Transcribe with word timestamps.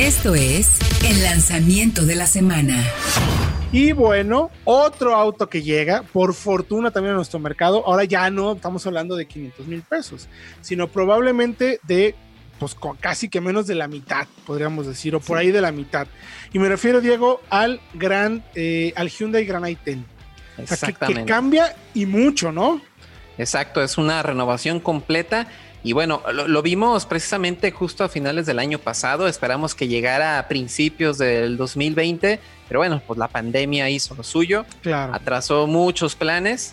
Esto 0.00 0.34
es 0.34 0.78
el 1.04 1.22
lanzamiento 1.22 2.06
de 2.06 2.16
la 2.16 2.24
semana. 2.24 2.82
Y 3.70 3.92
bueno, 3.92 4.50
otro 4.64 5.14
auto 5.14 5.50
que 5.50 5.60
llega, 5.60 6.04
por 6.04 6.32
fortuna 6.32 6.90
también 6.90 7.12
a 7.12 7.16
nuestro 7.16 7.38
mercado, 7.38 7.86
ahora 7.86 8.04
ya 8.04 8.30
no 8.30 8.52
estamos 8.52 8.86
hablando 8.86 9.14
de 9.14 9.26
500 9.26 9.66
mil 9.66 9.82
pesos, 9.82 10.26
sino 10.62 10.88
probablemente 10.88 11.80
de 11.82 12.14
pues 12.58 12.74
casi 12.98 13.28
que 13.28 13.42
menos 13.42 13.66
de 13.66 13.74
la 13.74 13.88
mitad, 13.88 14.26
podríamos 14.46 14.86
decir, 14.86 15.14
o 15.14 15.20
por 15.20 15.36
ahí 15.36 15.50
de 15.50 15.60
la 15.60 15.70
mitad. 15.70 16.06
Y 16.50 16.58
me 16.58 16.70
refiero, 16.70 17.02
Diego, 17.02 17.42
al 17.50 17.82
gran, 17.92 18.42
eh, 18.54 18.94
al 18.96 19.10
Hyundai 19.10 19.44
Grand 19.44 19.66
i10. 19.66 20.02
que, 21.08 21.24
cambia 21.26 21.76
y 21.92 22.06
mucho, 22.06 22.52
¿no? 22.52 22.80
Exacto, 23.36 23.82
es 23.82 23.98
una 23.98 24.22
renovación 24.22 24.80
completa. 24.80 25.46
Y 25.82 25.92
bueno, 25.92 26.22
lo, 26.32 26.46
lo, 26.46 26.62
vimos 26.62 27.06
precisamente 27.06 27.70
justo 27.70 28.04
a 28.04 28.08
finales 28.08 28.44
del 28.46 28.58
año 28.58 28.78
pasado. 28.78 29.26
Esperamos 29.28 29.74
que 29.74 29.88
llegara 29.88 30.38
a 30.38 30.46
principios 30.46 31.16
del 31.16 31.56
2020 31.56 32.38
pero 32.70 32.78
bueno, 32.78 33.02
pues 33.04 33.18
la 33.18 33.26
pandemia 33.26 33.90
hizo 33.90 34.14
lo 34.14 34.22
suyo, 34.22 34.64
claro. 34.80 35.12
atrasó 35.12 35.66
muchos 35.66 36.14
planes 36.14 36.72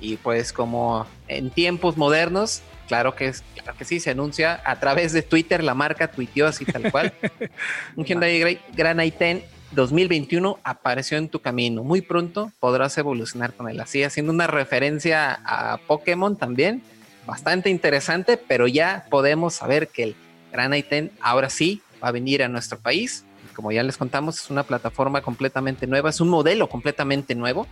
y 0.00 0.16
pues 0.16 0.52
como 0.52 1.06
en 1.28 1.50
tiempos 1.50 1.96
modernos, 1.96 2.60
claro 2.88 3.14
que, 3.14 3.28
es, 3.28 3.44
claro 3.54 3.78
que 3.78 3.84
sí, 3.84 4.00
se 4.00 4.10
anuncia 4.10 4.60
a 4.64 4.80
través 4.80 5.12
de 5.12 5.22
Twitter, 5.22 5.62
la 5.62 5.74
marca 5.74 6.10
tuiteó 6.10 6.48
así 6.48 6.64
tal 6.64 6.90
cual. 6.90 7.14
Un 7.96 8.04
Hyundai 8.04 8.58
Grand 8.74 8.98
i10 8.98 9.42
2021 9.70 10.58
apareció 10.64 11.18
en 11.18 11.28
tu 11.28 11.38
camino. 11.38 11.84
Muy 11.84 12.00
pronto 12.00 12.50
podrás 12.58 12.98
evolucionar 12.98 13.52
con 13.52 13.68
él. 13.68 13.78
Así, 13.78 14.02
haciendo 14.02 14.32
una 14.32 14.48
referencia 14.48 15.38
a 15.44 15.78
Pokémon 15.86 16.36
también, 16.36 16.82
bastante 17.28 17.70
interesante, 17.70 18.36
pero 18.36 18.66
ya 18.66 19.06
podemos 19.08 19.54
saber 19.54 19.86
que 19.86 20.02
el 20.02 20.16
Gran 20.50 20.72
i10 20.72 21.12
ahora 21.20 21.48
sí 21.48 21.80
va 22.02 22.08
a 22.08 22.12
venir 22.12 22.42
a 22.42 22.48
nuestro 22.48 22.78
país 22.78 23.24
como 23.58 23.72
ya 23.72 23.82
les 23.82 23.96
contamos, 23.96 24.40
es 24.40 24.50
una 24.50 24.62
plataforma 24.62 25.20
completamente 25.20 25.88
nueva, 25.88 26.10
es 26.10 26.20
un 26.20 26.28
modelo 26.28 26.68
completamente 26.68 27.34
nuevo. 27.34 27.66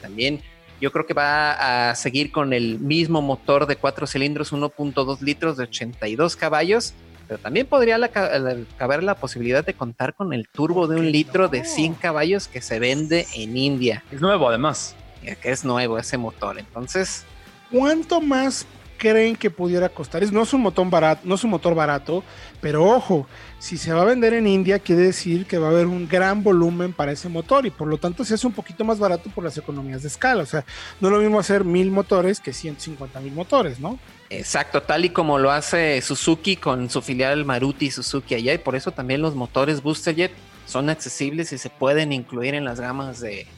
También 0.00 0.40
yo 0.80 0.92
creo 0.92 1.04
que 1.04 1.14
va 1.14 1.90
a 1.90 1.96
seguir 1.96 2.30
con 2.30 2.52
el 2.52 2.78
mismo 2.78 3.20
motor 3.22 3.66
de 3.66 3.74
cuatro 3.74 4.06
cilindros, 4.06 4.52
1.2 4.52 5.20
litros 5.20 5.56
de 5.56 5.64
82 5.64 6.36
caballos, 6.36 6.94
pero 7.26 7.40
también 7.40 7.66
podría 7.66 7.98
caber 8.08 9.02
la 9.02 9.16
posibilidad 9.16 9.66
de 9.66 9.74
contar 9.74 10.14
con 10.14 10.32
el 10.32 10.46
turbo 10.46 10.86
de 10.86 11.00
un 11.00 11.10
litro 11.10 11.48
de 11.48 11.64
100 11.64 11.94
caballos 11.94 12.46
que 12.46 12.60
se 12.60 12.78
vende 12.78 13.26
en 13.34 13.56
India. 13.56 14.04
Es 14.12 14.20
nuevo 14.20 14.48
además. 14.48 14.94
Que 15.22 15.50
es 15.50 15.64
nuevo 15.64 15.98
ese 15.98 16.18
motor. 16.18 16.56
Entonces, 16.60 17.24
¿cuánto 17.68 18.20
más 18.20 18.64
creen 19.02 19.34
que 19.34 19.50
pudiera 19.50 19.88
costar? 19.88 20.22
No 20.32 20.42
es 20.42 20.52
un 20.52 20.62
motor 20.62 20.88
barato, 20.88 21.22
no 21.24 21.34
es 21.34 21.42
un 21.42 21.50
motor 21.50 21.74
barato, 21.74 22.22
pero 22.60 22.84
ojo, 22.84 23.26
si 23.58 23.76
se 23.76 23.92
va 23.92 24.02
a 24.02 24.04
vender 24.04 24.32
en 24.32 24.46
India, 24.46 24.78
quiere 24.78 25.02
decir 25.02 25.44
que 25.44 25.58
va 25.58 25.66
a 25.66 25.70
haber 25.70 25.88
un 25.88 26.08
gran 26.08 26.44
volumen 26.44 26.92
para 26.92 27.10
ese 27.10 27.28
motor 27.28 27.66
y 27.66 27.70
por 27.70 27.88
lo 27.88 27.98
tanto 27.98 28.24
se 28.24 28.34
hace 28.34 28.46
un 28.46 28.52
poquito 28.52 28.84
más 28.84 29.00
barato 29.00 29.28
por 29.30 29.42
las 29.42 29.58
economías 29.58 30.02
de 30.02 30.08
escala. 30.08 30.44
O 30.44 30.46
sea, 30.46 30.64
no 31.00 31.08
es 31.08 31.14
lo 31.14 31.20
mismo 31.20 31.40
hacer 31.40 31.64
mil 31.64 31.90
motores 31.90 32.38
que 32.38 32.52
150 32.52 33.18
mil 33.18 33.32
motores, 33.32 33.80
¿no? 33.80 33.98
Exacto, 34.30 34.82
tal 34.82 35.04
y 35.04 35.10
como 35.10 35.40
lo 35.40 35.50
hace 35.50 36.00
Suzuki 36.00 36.54
con 36.54 36.88
su 36.88 37.02
filial 37.02 37.44
Maruti 37.44 37.90
Suzuki 37.90 38.36
allá 38.36 38.54
y 38.54 38.58
por 38.58 38.76
eso 38.76 38.92
también 38.92 39.20
los 39.20 39.34
motores 39.34 39.82
Booster 39.82 40.14
Jet 40.14 40.32
son 40.64 40.90
accesibles 40.90 41.52
y 41.52 41.58
se 41.58 41.70
pueden 41.70 42.12
incluir 42.12 42.54
en 42.54 42.64
las 42.64 42.78
gamas 42.78 43.20
de 43.20 43.48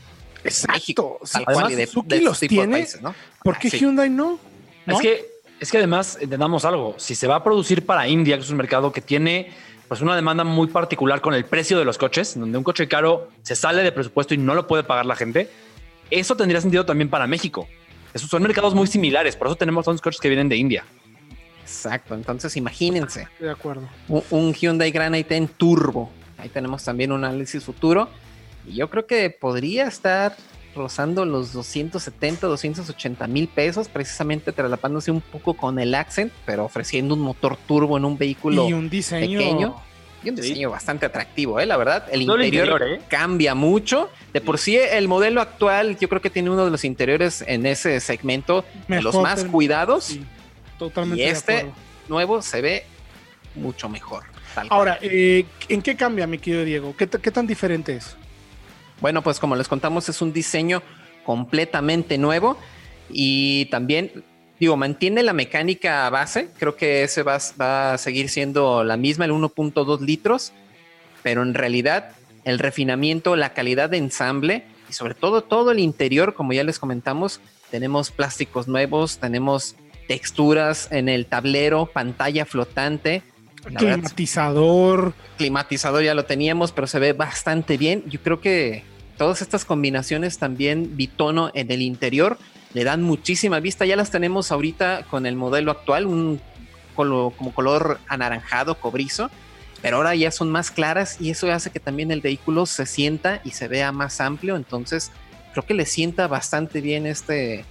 Exacto. 0.42 1.20
Suzuki 1.22 2.20
los 2.20 2.41
tiene, 2.41 2.89
¿no? 3.03 3.15
¿Por 3.42 3.59
qué 3.59 3.69
Hyundai 3.69 4.09
no? 4.09 4.39
¿No? 4.87 4.95
Es 4.95 5.00
que 5.00 5.33
es 5.60 5.70
que 5.70 5.78
además 5.78 6.19
entendamos 6.20 6.64
algo, 6.64 6.94
si 6.98 7.14
se 7.14 7.27
va 7.27 7.36
a 7.36 7.44
producir 7.44 7.86
para 7.86 8.08
India, 8.08 8.36
que 8.36 8.42
es 8.42 8.50
un 8.50 8.56
mercado 8.56 8.92
que 8.92 9.00
tiene 9.00 9.52
pues 9.88 10.00
una 10.00 10.16
demanda 10.16 10.44
muy 10.44 10.69
particular 10.69 11.20
con 11.20 11.34
el 11.34 11.44
precio 11.44 11.78
de 11.78 11.84
los 11.84 11.98
coches, 11.98 12.38
donde 12.38 12.56
un 12.56 12.64
coche 12.64 12.88
caro 12.88 13.28
se 13.42 13.55
sale 13.55 13.82
de 13.82 13.92
presupuesto 13.92 14.34
y 14.34 14.38
no 14.38 14.55
lo 14.55 14.66
puede 14.66 14.82
pagar 14.82 15.06
la 15.06 15.14
gente, 15.14 15.50
eso 16.10 16.36
tendría 16.36 16.60
sentido 16.60 16.86
también 16.86 17.08
para 17.08 17.27
México. 17.27 17.69
Esos 18.12 18.30
son 18.30 18.42
mercados 18.42 18.75
muy 18.75 18.87
similares, 18.87 19.37
por 19.37 19.48
eso 19.48 19.56
tenemos 19.56 19.84
tantos 19.84 20.00
coches 20.00 20.20
que 20.20 20.28
vienen 20.28 20.48
de 20.48 20.56
India. 20.56 20.84
Exacto, 21.62 22.15
entonces 22.15 22.56
imagínense. 22.56 23.26
De 23.41 23.50
acuerdo. 23.50 23.88
Un, 24.09 24.53
Hyundai 24.53 24.91
Grand 24.91 25.15
i10 25.15 25.48
Turbo. 25.56 26.10
Ahí 26.38 26.48
tenemos 26.48 26.84
también 26.84 27.10
un 27.10 27.25
análisis 27.25 27.65
futuro. 27.65 28.09
Y 28.66 28.75
yo 28.75 28.88
creo 28.91 29.06
que 29.06 29.31
podría 29.31 29.86
estar 29.86 30.36
rozando 30.74 31.24
los 31.24 31.52
270, 31.52 32.46
280 32.46 33.26
mil 33.26 33.48
pesos, 33.48 33.88
precisamente 33.88 34.52
traslapándose 34.52 35.10
un 35.10 35.20
poco 35.20 35.54
con 35.54 35.78
el 35.78 35.94
Accent, 35.94 36.32
pero 36.44 36.64
ofreciendo 36.64 37.14
un 37.14 37.20
motor 37.20 37.56
turbo 37.56 37.96
en 37.96 38.04
un 38.04 38.18
vehículo 38.18 38.68
y 38.68 38.72
un 38.72 38.90
diseño... 38.90 39.38
pequeño. 39.38 39.76
Y 40.22 40.30
un 40.30 40.36
diseño 40.36 40.70
bastante 40.70 41.04
atractivo, 41.04 41.60
¿eh? 41.60 41.66
la 41.66 41.76
verdad. 41.76 42.06
El 42.10 42.22
interior, 42.22 42.82
¿eh? 42.82 43.00
cambia 43.08 43.54
mucho. 43.54 44.08
De 44.32 44.40
por 44.40 44.56
sí, 44.56 44.74
el 44.74 45.06
modelo 45.06 45.42
actual, 45.42 45.98
yo 45.98 46.08
creo 46.08 46.22
que 46.22 46.30
tiene 46.30 46.48
uno 46.48 46.64
de 46.64 46.70
los 46.70 46.82
interiores 46.84 47.44
en 47.46 47.66
ese 47.66 48.00
segmento 48.00 48.64
de 48.88 49.02
los 49.02 49.14
más 49.16 49.44
cuidados. 49.44 50.18
totalmente. 50.78 51.22
Y 51.22 51.26
este 51.26 51.66
nuevo 52.08 52.41
se 52.41 52.62
ve 52.62 52.86
mucho 53.54 53.91
mejor. 53.91 54.24
Ahora, 54.70 54.98
eh, 55.02 55.44
¿en 55.68 55.82
qué 55.82 55.94
cambia, 55.94 56.26
mi 56.26 56.38
querido 56.38 56.64
Diego? 56.64 56.96
¿Qué, 56.96 57.06
¿Qué 57.06 57.30
tan 57.30 57.46
diferente 57.46 57.96
es? 57.96 58.16
Bueno, 59.00 59.22
pues 59.22 59.38
como 59.38 59.56
les 59.56 59.69
contamos, 59.69 60.09
es 60.09 60.22
un 60.22 60.32
diseño 60.32 60.82
completamente 61.25 62.19
nuevo 62.19 62.56
y 63.10 63.66
también, 63.66 64.25
digo, 64.60 64.77
mantiene 64.77 65.22
la 65.22 65.32
mecánica 65.32 66.09
base. 66.10 66.50
Creo 66.59 66.77
que 66.77 67.03
ese 67.03 67.22
va, 67.22 67.38
a 67.93 67.99
seguir 67.99 68.28
siendo 68.28 68.84
la 68.84 68.97
misma, 68.97 69.25
el 69.25 69.33
1.2 69.33 70.00
litros, 70.00 70.53
pero 71.22 71.43
en 71.43 71.54
realidad 71.54 72.12
el 72.44 72.59
refinamiento, 72.59 73.37
la 73.37 73.54
calidad 73.54 73.91
de 73.91 73.97
ensamble 73.97 74.65
y 74.88 74.93
sobre 74.93 75.15
todo 75.15 75.43
todo 75.43 75.72
el 75.72 75.78
interior, 75.78 76.34
como 76.34 76.53
ya 76.53 76.62
les 76.62 76.78
comentamos, 76.78 77.41
tenemos 77.71 78.10
plásticos 78.10 78.69
nuevos, 78.69 79.19
tenemos 79.19 79.77
texturas 80.06 80.93
en 80.93 81.09
el 81.09 81.27
tablero, 81.27 81.87
pantalla 81.87 82.44
flotante. 82.44 83.22
Climatizador. 83.64 85.14
climatizador 85.36 86.02
ya 86.02 86.14
lo 86.14 86.25
teníamos, 86.25 86.72
pero 86.72 86.86
se 86.86 86.98
ve 86.98 87.12
bastante 87.12 87.76
bien. 87.76 88.04
Yo 88.06 88.20
creo 88.22 88.41
que 88.41 88.84
todas 89.16 89.42
estas 89.42 89.64
combinaciones 89.64 90.38
también 90.38 90.97
bitono 90.97 91.50
en 91.54 91.70
el 91.70 91.82
interior 91.82 92.38
le 92.72 92.84
dan 92.84 93.03
muchísima 93.03 93.60
vista. 93.60 93.86
Ya 93.86 93.97
las 93.97 94.10
tenemos 94.10 94.53
ahorita 94.53 95.04
con 95.10 95.26
el 95.26 95.36
modelo 95.36 95.70
actual, 95.70 96.06
un 96.06 96.41
como 96.94 97.53
color 97.54 97.98
anaranjado, 98.06 98.76
cobrizo, 98.76 99.30
pero 99.82 99.97
ahora 99.97 100.14
ya 100.14 100.30
son 100.30 100.50
más 100.50 100.70
claras 100.70 101.20
y 101.20 101.30
eso 101.30 101.50
hace 101.50 101.70
que 101.70 101.80
también 101.80 102.10
el 102.10 102.20
vehículo 102.20 102.66
se 102.66 102.86
sienta 102.86 103.41
y 103.44 103.50
se 103.50 103.69
vea 103.69 103.91
más 103.92 104.20
amplio. 104.20 104.56
Entonces, 104.56 105.10
creo 105.53 105.66
que 105.66 105.74
le 105.74 105.86
sienta 105.86 106.26
bastante 106.28 106.80
bien 106.80 107.06
este 107.06 107.64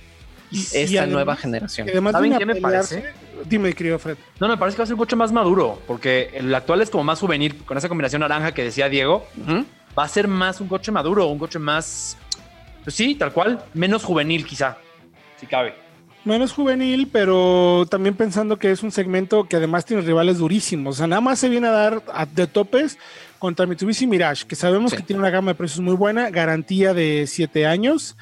esta 0.52 1.06
nueva 1.08 1.36
generación. 1.36 1.90
Además, 1.90 2.16
qué 2.38 2.46
me 2.46 2.56
parece? 2.56 3.06
Dime, 3.46 3.74
querido 3.74 4.00
Fred. 4.00 4.18
No, 4.40 4.48
me 4.48 4.58
parece 4.58 4.76
que 4.76 4.82
va 4.82 4.84
a 4.84 4.88
ser 4.88 4.94
un 4.94 5.00
coche 5.00 5.16
más 5.16 5.32
maduro, 5.32 5.82
porque 5.88 6.30
el 6.34 6.54
actual 6.54 6.82
es 6.82 6.90
como 6.90 7.04
más 7.04 7.20
juvenil, 7.20 7.64
con 7.66 7.78
esa 7.78 7.90
combinación 7.90 8.22
naranja 8.22 8.54
que 8.54 8.64
decía 8.64 8.90
Diego 8.90 9.26
va 9.98 10.04
a 10.04 10.08
ser 10.08 10.28
más 10.28 10.60
un 10.62 10.68
coche 10.68 10.92
maduro, 10.92 11.28
un 11.28 11.40
coche 11.40 11.60
más, 11.60 12.18
pues 12.84 12.96
sí, 12.96 13.16
tal 13.16 13.32
cual, 13.32 13.64
menos 13.74 14.04
juvenil 14.04 14.46
quizá, 14.46 14.78
si 15.40 15.46
cabe. 15.46 15.76
Menos 16.26 16.54
juvenil, 16.54 17.10
pero 17.12 17.86
también 17.90 18.16
pensando 18.16 18.58
que 18.58 18.72
es 18.72 18.82
un 18.82 18.92
segmento 18.92 19.44
que 19.44 19.58
además 19.58 19.84
tiene 19.84 20.04
rivales 20.04 20.38
durísimos. 20.38 20.96
O 20.96 20.98
sea, 21.00 21.08
nada 21.08 21.20
más 21.20 21.38
se 21.38 21.50
viene 21.50 21.68
a 21.68 21.72
dar 21.72 22.02
de 22.34 22.48
topes 22.48 22.98
contra 23.40 23.66
Mitsubishi 23.66 24.08
Mirage, 24.08 24.48
que 24.48 24.56
sabemos 24.56 24.94
que 24.94 25.04
tiene 25.04 25.20
una 25.20 25.30
gama 25.30 25.52
de 25.52 25.56
precios 25.56 25.82
muy 25.82 25.96
buena, 25.96 26.30
garantía 26.30 26.94
de 26.94 27.28
7 27.28 27.66
años, 27.68 28.16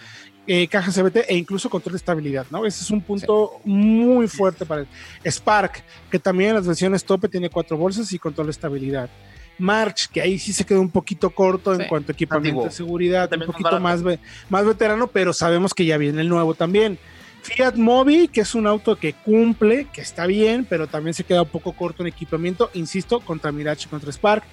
eh, 0.53 0.67
caja 0.67 0.91
CBT 0.91 1.29
e 1.29 1.37
incluso 1.37 1.69
control 1.69 1.93
de 1.93 1.97
estabilidad, 1.97 2.45
¿no? 2.51 2.65
Ese 2.65 2.83
es 2.83 2.91
un 2.91 2.99
punto 2.99 3.61
muy 3.63 4.27
fuerte 4.27 4.65
para 4.65 4.81
el 4.81 4.87
Spark, 5.31 5.81
que 6.09 6.19
también 6.19 6.49
en 6.49 6.55
las 6.57 6.67
versiones 6.67 7.05
tope 7.05 7.29
tiene 7.29 7.49
cuatro 7.49 7.77
bolsas 7.77 8.11
y 8.11 8.19
control 8.19 8.47
de 8.47 8.51
estabilidad. 8.51 9.09
March, 9.57 10.09
que 10.11 10.19
ahí 10.19 10.37
sí 10.37 10.51
se 10.51 10.65
quedó 10.65 10.81
un 10.81 10.89
poquito 10.89 11.29
corto 11.29 11.73
en 11.73 11.87
cuanto 11.87 12.11
a 12.11 12.13
equipamiento 12.13 12.65
de 12.65 12.71
seguridad, 12.71 13.31
un 13.31 13.45
poquito 13.45 13.79
más, 13.79 14.01
más 14.49 14.65
veterano, 14.65 15.07
pero 15.07 15.31
sabemos 15.31 15.73
que 15.73 15.85
ya 15.85 15.95
viene 15.95 16.19
el 16.19 16.27
nuevo 16.27 16.53
también. 16.53 16.99
Fiat 17.43 17.75
Mobi, 17.75 18.27
que 18.27 18.41
es 18.41 18.53
un 18.53 18.67
auto 18.67 18.97
que 18.97 19.13
cumple, 19.13 19.87
que 19.93 20.01
está 20.01 20.25
bien, 20.25 20.65
pero 20.69 20.87
también 20.87 21.13
se 21.13 21.23
queda 21.23 21.43
un 21.43 21.47
poco 21.47 21.71
corto 21.71 22.03
en 22.03 22.07
equipamiento, 22.07 22.69
insisto, 22.73 23.21
contra 23.21 23.53
Mirage, 23.53 23.87
contra 23.87 24.11
Spark. 24.11 24.43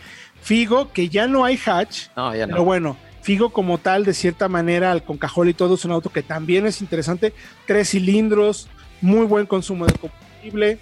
Figo, 0.40 0.93
que 0.93 1.08
ya 1.08 1.26
no 1.26 1.44
hay 1.44 1.58
hatch, 1.58 2.06
pero 2.14 2.62
bueno, 2.62 2.96
Figo 3.28 3.50
como 3.50 3.76
tal, 3.76 4.06
de 4.06 4.14
cierta 4.14 4.48
manera, 4.48 4.90
al 4.90 5.04
con 5.04 5.19
cajol 5.19 5.50
y 5.50 5.52
todo, 5.52 5.75
es 5.75 5.84
un 5.84 5.92
auto 5.92 6.08
que 6.08 6.22
también 6.22 6.64
es 6.64 6.80
interesante. 6.80 7.34
Tres 7.66 7.90
cilindros, 7.90 8.69
muy 9.02 9.26
buen 9.26 9.44
consumo 9.44 9.84
de 9.84 9.92
combustible. 9.92 10.78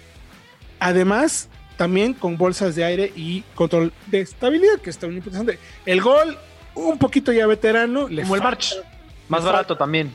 Además, 0.79 1.49
también 1.75 2.13
con 2.13 2.37
bolsas 2.37 2.73
de 2.77 2.85
aire 2.85 3.11
y 3.17 3.41
control 3.53 3.91
de 4.05 4.21
estabilidad, 4.21 4.79
que 4.81 4.89
está 4.89 5.07
muy 5.07 5.17
interesante. 5.17 5.59
El 5.85 5.99
gol, 5.99 6.37
un 6.73 6.97
poquito 6.97 7.33
ya 7.33 7.45
veterano. 7.47 8.03
Como 8.03 8.35
el 8.37 8.41
March, 8.41 8.75
más 9.27 9.43
barato 9.43 9.75
también. 9.75 10.09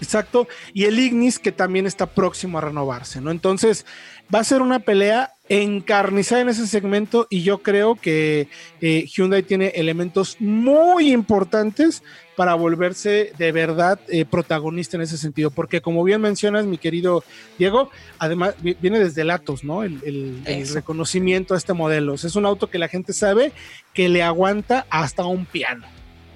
Exacto. 0.00 0.48
Y 0.74 0.86
el 0.86 0.98
Ignis, 0.98 1.38
que 1.38 1.52
también 1.52 1.86
está 1.86 2.06
próximo 2.06 2.58
a 2.58 2.62
renovarse, 2.62 3.20
¿no? 3.20 3.30
Entonces, 3.30 3.86
va 4.34 4.40
a 4.40 4.44
ser 4.44 4.60
una 4.60 4.80
pelea 4.80 5.35
encarnizada 5.48 6.42
en 6.42 6.48
ese 6.48 6.66
segmento 6.66 7.26
y 7.30 7.42
yo 7.42 7.58
creo 7.58 7.94
que 7.94 8.48
eh, 8.80 9.06
Hyundai 9.06 9.42
tiene 9.42 9.68
elementos 9.76 10.36
muy 10.40 11.12
importantes 11.12 12.02
para 12.36 12.54
volverse 12.54 13.32
de 13.38 13.52
verdad 13.52 13.98
eh, 14.08 14.24
protagonista 14.24 14.96
en 14.96 15.02
ese 15.02 15.16
sentido, 15.16 15.50
porque 15.50 15.80
como 15.80 16.04
bien 16.04 16.20
mencionas, 16.20 16.66
mi 16.66 16.78
querido 16.78 17.24
Diego, 17.58 17.90
además 18.18 18.54
viene 18.60 18.98
desde 18.98 19.24
Latos, 19.24 19.64
¿no? 19.64 19.82
El, 19.82 20.42
reconocimiento 20.74 21.54
a 21.54 21.56
este 21.56 21.72
modelo. 21.72 22.14
es 22.14 22.36
un 22.36 22.44
auto 22.44 22.68
que 22.68 22.78
la 22.78 22.88
gente 22.88 23.12
sabe 23.12 23.52
que 23.94 24.08
le 24.08 24.22
aguanta 24.22 24.86
hasta 24.90 25.24
un 25.24 25.46
piano. 25.46 25.86